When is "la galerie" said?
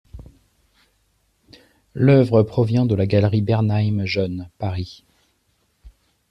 2.95-3.43